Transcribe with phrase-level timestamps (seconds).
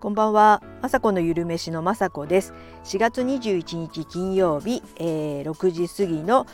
[0.00, 2.54] こんばんは、まさこのゆるめしのまさこです。
[2.84, 6.46] 4月21日金曜日、えー、6時過ぎの、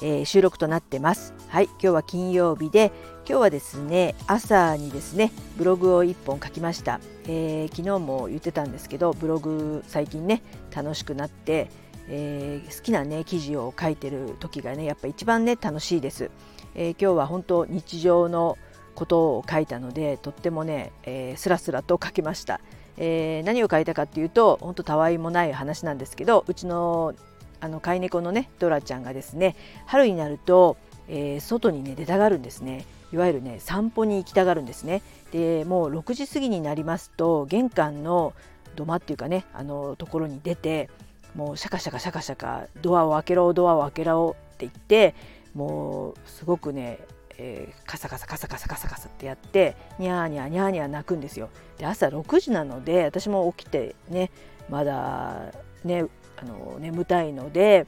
[0.00, 1.34] えー、収録となってます。
[1.48, 2.92] はい、今日は金曜日で、
[3.28, 6.98] 今日はですね、朝にですね、ブログを1本書きました。
[7.24, 10.42] えー、昨日も言ってたんですけど、ブログ最近ね、
[10.74, 11.68] 楽しくなって、
[12.08, 16.30] えー、好きなね記事を書いてる時がねやっぱ一番ね楽しいです、
[16.74, 18.58] えー、今日は本当日常の
[18.94, 22.60] ことを書いたのでとってもね、えー、スラスラと書きました、
[22.96, 27.14] えー、何を書いたかっていうと本当たわいもない話なんですけどうちの
[27.60, 30.76] あの飼い猫のねドラちゃんがですね春になると、
[31.08, 32.84] えー、外にね出たがるんですね。
[33.12, 35.02] いわゆるね散歩に行きたがるんですね。
[35.30, 38.34] でもう6時過ぎになりますと玄関の
[38.76, 40.90] 土間っていうかねあのところに出て
[41.34, 45.14] もうシャカシャカシャカシャカドアを開けろドアを開けろって言って
[45.54, 46.98] もうすごくね
[47.38, 48.93] えー、カサカサカサカサカサカサ
[49.24, 51.48] ってやってニャーニャーニャーニャー泣くんですよ。
[51.78, 54.30] で朝6時なので私も起きてね
[54.68, 55.52] まだ
[55.84, 57.86] ねあの眠たいので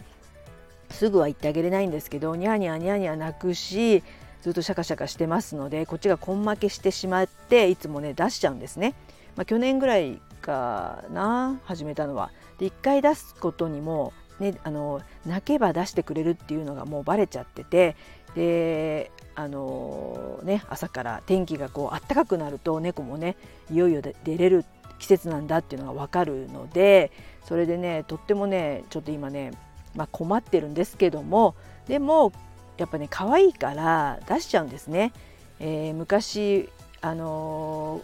[0.90, 4.02] すぐは行ってあげれないんですけどニャーニャーニャーニャー泣くし
[4.42, 8.94] ずっとシャカシャカしてますのでこっちが根負けしてしまっていつもね出しちゃうんですね。
[9.34, 12.30] まあ、去年ぐらいかな始めたのは。
[12.58, 17.96] で1回出すことにもね、あの泣けば出してくれるっていうのがもうバレちゃってて
[18.34, 23.36] であのね、朝から天気がこう暖かくなると猫もね
[23.70, 24.64] いよいよ出れる
[24.98, 27.12] 季節なんだっていうのが分かるので
[27.44, 29.52] それでねとってもねちょっと今ね、
[29.94, 31.54] まあ、困ってるんですけども
[31.86, 32.32] でも
[32.78, 35.12] やっぱね可愛いから出しちゃうんですね。
[35.60, 36.68] えー、昔
[37.00, 38.02] あの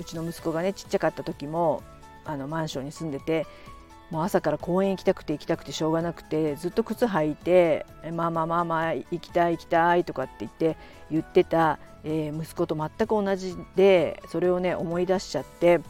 [0.00, 1.82] うちの息子がねちっちゃかった時も
[2.24, 3.46] あのマンションに住んでて
[4.10, 10.76] もう朝から公園行きたくて行きたくてしょうがなくてずっと靴履いて「まあまあまあまあ行きたい行きたい」とかって言って
[11.10, 15.80] 言ってた、えー、息子と全く同じでそれをね思い出しちゃって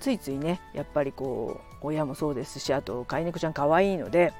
[0.00, 4.32] ついついねやっぱりこう親もそうですしあと飼い猫ちゃん可愛いので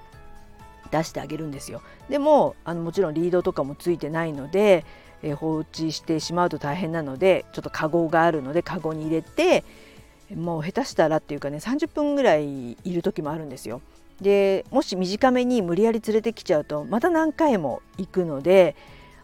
[0.90, 1.82] 出してあげるんですよ。
[2.08, 4.84] でもあのもちろんリードとかもついてないので、
[5.22, 9.64] えー、放置してしまうと大変なのでちょっとカゴがあるのでカゴに入れて
[10.34, 13.80] もう下手したらっていうかね30分ぐらいいる時もあるんですよ。
[14.20, 18.74] でもし短めに無理やり連れてきちゃうとまた何回も行くので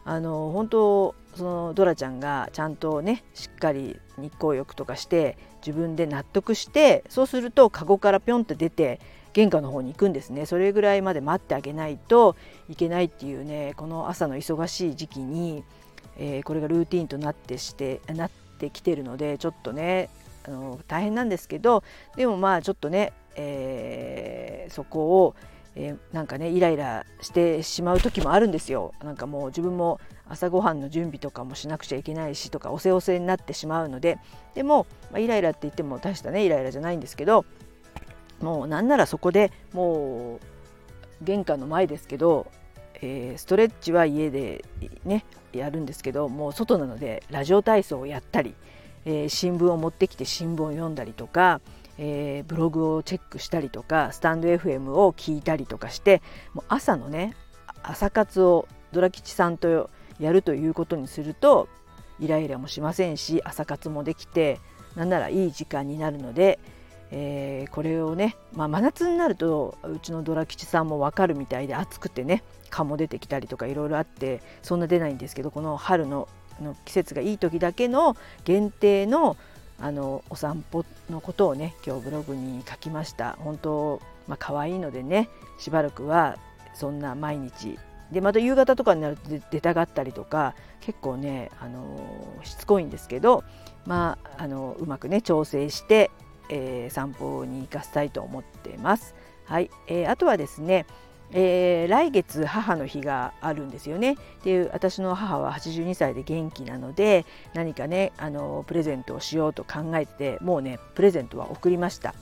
[0.04, 9.00] あの本当そのドラちゃんがちゃんとねしっかり日光浴とかして自分で納得してそうするとカゴからピョンって出て
[9.32, 12.36] 玄関の方に行くんですねそれぐらいまで待ってあげないと
[12.68, 15.64] いけないっていうねこの朝の忙しい時期に、
[16.18, 20.10] えー、これがルーティンとなってしてなってきてるのでちょっとね
[20.44, 21.84] あの大変なんですけど
[22.16, 25.34] でもまあちょっとね、えー、そこを、
[25.76, 28.92] えー、なんかねイライラしてしまう時もあるんですよ。
[29.02, 34.18] なんかもう自分も朝ごはんの準備とかもしなくちゃいけないしとかおせおせになってしまうので
[34.54, 37.44] でも、まあ、イライラって言っても大したねイライラじゃないんですけど
[38.40, 40.40] もうなんならそこでも
[41.20, 42.50] う玄関の前ですけど、
[42.94, 44.64] えー、ストレッチは家で
[45.04, 48.54] ねやるんですけどもう外なのでラジオ体操をやったり
[49.04, 51.60] えー、新聞を持ってきて新聞を読んだりとか、
[51.98, 56.22] えー、ブログをチェックしたりとかスタンド FM を聞いたりとかして
[56.54, 57.34] もう朝のね
[57.82, 61.68] 朝活をドラ吉さんとやるということにすると
[62.20, 64.60] イライラもしませんし朝活もできて
[64.94, 66.58] なんならいい時間になるので、
[67.10, 76.28] えー、これをね、まあ、真夏になるとうちのドラ吉さんも分かるみたいで暑くてね蚊も出てきたりとかいろいろあってそんな出ないんですけどこの春の
[76.60, 79.36] の季節がいい時だけの限定の
[79.80, 83.36] あのお散歩のことをね今日ブログに書きました。
[83.40, 86.38] 本当まあ可愛いのでねしばらくは
[86.74, 87.78] そんな毎日。
[88.12, 91.98] でまた夕方とかになると出たがったりとか結構ねあの
[92.44, 93.42] しつこいんですけど
[93.86, 96.10] まああのうまくね調整して、
[96.50, 99.14] えー、散歩に行かせたいと思ってます。
[99.46, 100.86] はい、えー、あとはですね
[101.34, 104.16] えー、来月母の日があるんですよね。
[104.44, 107.24] で私の母は82歳で元気なので
[107.54, 112.14] 何かねあのプレゼントをしようと考えてもうねプレゼントは送りました。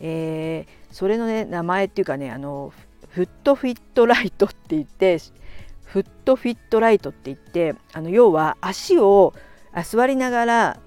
[0.00, 2.72] えー、それのね名前っていうかねあの
[3.08, 5.18] フットフィットライトって言って
[5.84, 9.32] フットフィットライトって言ってあの要は足を
[9.84, 10.80] 座りながら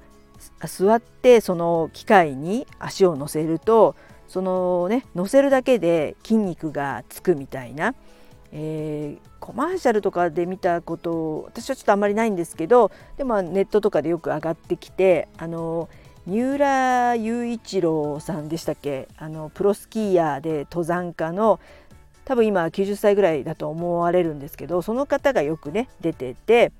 [0.65, 3.95] 座ってその機械に足を乗せると
[4.31, 7.95] そのね乗せるだけで筋肉がつくみたいな、
[8.53, 15.89] えー、コマーシャルとかで見たこと私はちょっとあんまりないんですけどでもネットとかでよく上がってきてあの
[16.25, 19.09] 三浦雄一郎さんでしたっけ？
[19.17, 21.59] あのプロスキーヤーで登山家の
[22.23, 26.71] 多分今90歳ぐらいだと思われるんですけどその方がよくね出てて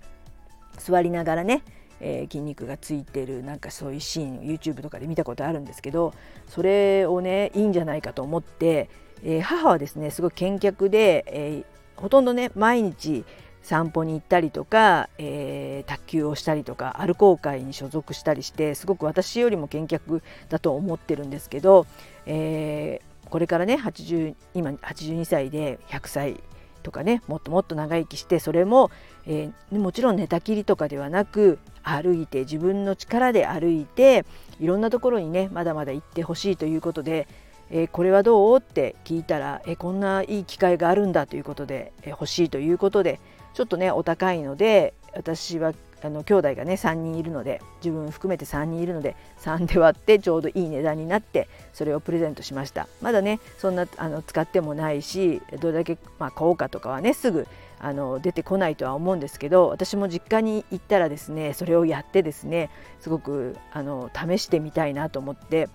[0.77, 1.63] 座りながらね
[2.01, 6.13] えー、筋肉がついてるなんかそういうシーン YouTube とかで見たことあるんですけど
[6.48, 8.89] それをねいいんじゃないかと思って、
[9.24, 13.24] えー、母はですねすごい健脚で、えー、ほとんどね毎日
[13.63, 21.86] 散歩に行ったりとか、えー、卓球をしたりとかアルコー会に所属したりしてすごく私よりも健脚だと思ってるんですけど、
[22.25, 26.44] えー、これからね80今82歳で100歳
[26.81, 28.92] とかねもっともっと長生きしてそれも、
[29.25, 34.25] えー、もちろん寝たきりとかではなく歩いて自分の力で歩いて
[34.60, 37.28] いろんなところにねまだまだ行ってほしいということで、
[37.69, 38.57] えー、これはどう？
[38.57, 43.19] って聞いたら、えー、こんないい機会があるんだということで、え、欲しいということで
[43.54, 52.88] ちょっとねお高いので私はあの兄弟がね3人いるので自分含めて3人いるので3で割ってちょうどいい値段になってそれをプレゼントしました。
[53.01, 57.48] まだねそんなあの使ってもないしどれだけ、まあ、買おうかとかはねすぐ
[57.80, 62.69] あの出てこないとは思うんですけど私も実家に行ったらですねそれをやってですね
[63.00, 65.68] すごくあの試してみたいなと思って、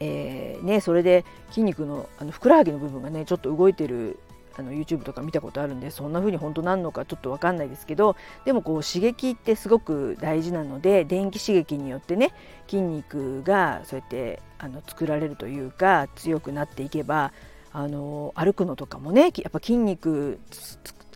[0.00, 4.18] えーね、それで筋肉のあのふくらはぎの部分がねちょっと動いてる
[4.58, 12.32] あの YouTube とか見たことあるんでそんな風に本当なんのかちょっと分かんないですけどでもこう刺激ってすごく大事なので電気刺激によってね
[12.66, 17.32] 筋肉がそうやってあの作られるというか強くなっていけば
[17.72, 20.40] あの歩くのとかもねやっぱ筋肉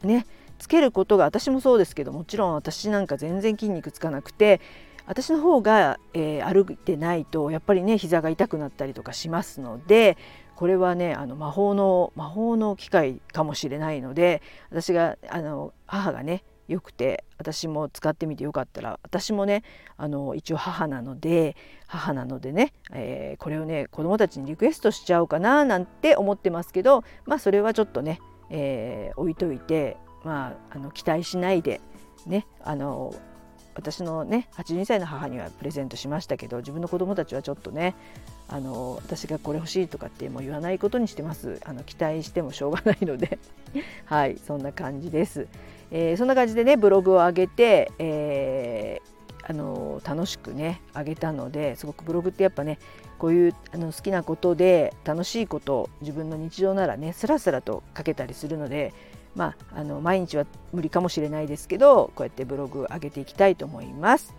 [0.02, 0.26] ね
[0.58, 4.60] つけることが私もそうですけどもちろん私なんか全然筋肉つかなくて
[5.10, 10.16] 私の方が、えー、歩いてないとやっぱりね膝が痛くなったりとかしますので
[10.54, 14.40] これはねあの魔法の魔法の機械かもしれないので
[14.70, 19.64] 私があの母がねよくて私も使ってみてよかったら私もね
[19.96, 21.56] あの一応母なので
[21.88, 31.80] 母なのでね、えー、これをね子どもたちにリクエストしちゃおうかななんて思ってますけどまあそれはちょっとね、えー、置いといてまああの期待しないで
[32.26, 33.12] ねあの
[33.74, 37.94] 私のね82歳の母にはプレゼントしましたけど自分の子供たちはちょっとね
[38.48, 41.60] あの私がこれ欲しいとかってもう言わないことにしてます。
[41.64, 43.38] あの期待してもしょうがないので。
[44.04, 45.46] はいそんな感じです、
[45.90, 52.78] えー、そんな感じでねブログを上げて、えー、あの楽しくね上げたのですごくブログってやっぱね
[53.18, 58.92] こういうあの好きなことで楽しいこと自分の日常ならねスラスラと書けたりするので
[59.36, 64.34] まあ、あの毎日は無理かもしれないですけどこうやってブログ上げていきたいと思います。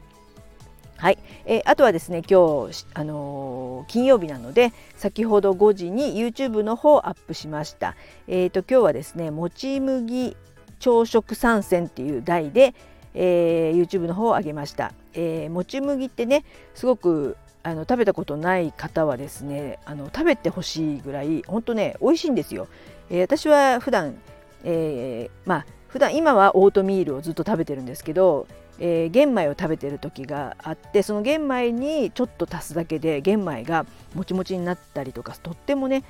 [0.98, 7.96] はい、えー、あとはですね今日、あのー、金曜日なので先ほど5時に YouTube の方アップしました。
[8.28, 10.38] えーと、今日はですねもち麦
[10.78, 12.76] 朝食参戦っていう題で、
[13.16, 14.94] えー、YouTube の方を上げました。
[15.16, 16.46] えー、もち麦ってね
[16.76, 22.68] すごくあの食べたことない方はですねあの食べてほしいぐらい本当ね美味しいんですよ。
[23.10, 24.22] えー、私は普段
[24.64, 28.48] えー、まあ普段今はオートミールをずっと食べてるんですけど、
[28.80, 33.86] えー、玄米を食べてる時があってその玄米にちょっと足すだけで玄米が
[34.16, 36.04] もちもちになったりとかとってもね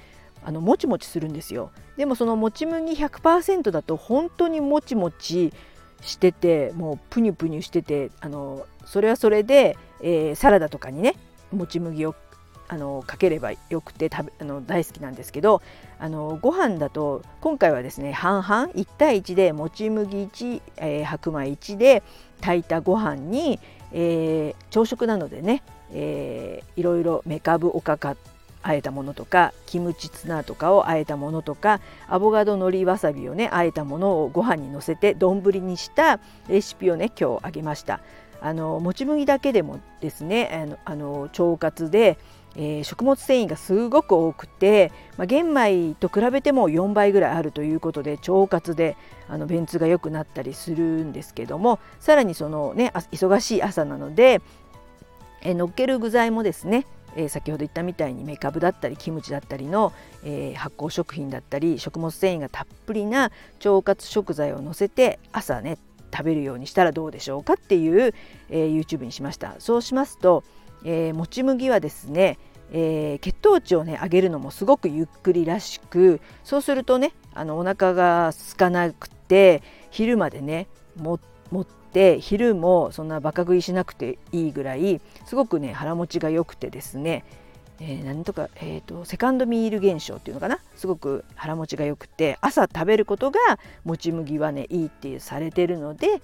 [0.44, 1.72] あのもちもちするんですよ。
[1.98, 5.54] でもそのもち麦100%だと本当にもちもち
[6.02, 11.16] しててもうプニュプニュしててあのそれはそれで、えー、サラダとかにね
[11.52, 12.16] もち麦を
[12.72, 15.62] あのかければよくて食べあの大好きなんですけど
[16.00, 22.02] あのご飯だと今回はですね半々1対1でもち麦1、えー、白米1で
[22.40, 23.60] 炊いたご飯に、
[23.92, 28.16] えー、朝食なのでね、えー、いろいろめかぶおかか
[28.64, 38.00] あえたものとかキムチツナとかをあえたものとかアボカドのりわさびをねあえたものをご飯にのせて丼にしたレシピをね今日あげました。
[38.44, 42.18] あのもち麦だけでもですねあの腸活で
[42.56, 48.98] えー、食物繊維がすごく多くて、まあ、玄米と比べても4倍ぐらいあるということで腸活で
[49.30, 54.42] あの便通が良くなったりするんですけどもさらにそのね忙しい朝なので、
[55.42, 59.92] えー、乗っける具材もですねえー、先ほど言ったみたいにメカブだったりキムチだったりの、
[60.24, 63.32] え、発酵食品だったり食物繊維がたっぷりな
[63.66, 65.78] 腸活食材を乗せて朝ね
[66.14, 68.14] 食べるようにしたらどうでしょうかっていう、
[68.50, 69.56] え、YouTube にしました。
[69.60, 70.44] そうしますと
[70.84, 72.38] えー、もち麦はですね、
[72.72, 81.20] えー、血糖値をね上げるのもすごくゆっくりらしくそうするとねあのお腹が空かなくて昼までね持
[81.60, 87.26] って昼もそんなバカ食いしなくていいぐらいすごくね腹持ちが良くてですね
[87.84, 90.60] えー、何とか、えーと、セカンドミール現象っていうのかな？
[90.76, 93.40] すごく腹持ちが良くて朝食べることが
[93.86, 96.22] もち麦はねいいってされてるので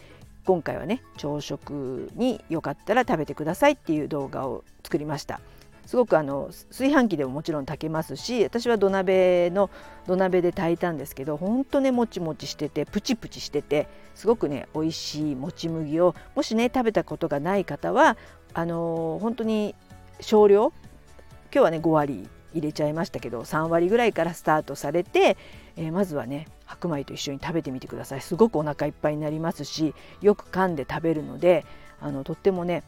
[0.48, 5.42] 今回はね朝食によかったら食べてくださいっていう動画を作りました。
[5.86, 9.70] すごくあの炊飯器でももちろん炊けますし私は土鍋の
[10.06, 18.18] 土鍋で炊いたんですけどほんとねもちもちしててプチプチしててすごくね美味しいもち麦をもしね食べたことがない方は
[18.54, 19.76] あのー、本当に
[20.20, 20.74] 少量
[21.54, 25.38] 今日はね5割入れちゃいましたけど3割ぐらいからスタートされて、
[25.78, 26.48] えー、まずはね
[26.80, 28.22] 白米と一緒に食べてみてください。
[28.22, 31.66] すごくお腹いっぱいになりますしよく噛んで食べるので
[32.02, 32.84] あのとってもね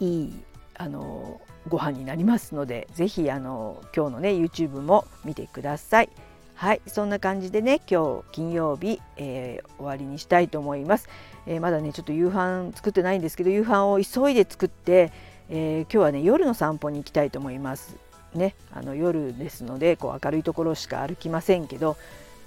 [0.00, 0.32] いい
[0.76, 6.08] あのご飯になりますので是非あの今日のね YouTube も見てください。
[6.54, 11.08] はいそんな感じでね今日金曜日、えー、終わりにしたいと思います、
[11.46, 15.12] えー、まだねちょっと夕飯作ってないんですけど夕飯を急いで作って、
[15.50, 17.96] えー、今日はね夜の散歩に行きたいと思います。
[18.34, 21.96] ねあの夜ですのでこう明るいところしか歩きませんけど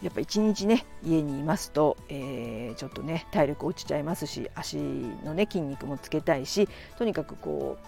[0.02, 6.68] やっぱ一日ね家にいますと、えー、ちょっとね体力落ちちゃいますし足のね筋肉もつけたいし
[6.98, 7.88] とにかくこう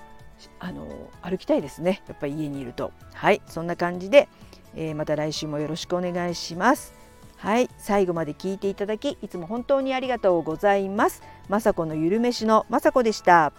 [0.59, 0.87] あの
[1.21, 2.01] 歩きたいですね。
[2.07, 2.91] やっぱり家にいると。
[3.13, 3.41] はい。
[3.47, 4.27] そんな感じで、
[4.75, 6.93] えー、また来週もよろしくお願いします。
[7.37, 7.69] はい。
[7.77, 11.21] 最後まで聞いていただきいつも本当にありがとうございます。
[11.49, 13.53] 雅子のゆるめしの雅子でした。